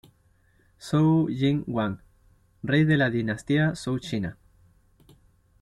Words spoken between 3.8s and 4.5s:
China.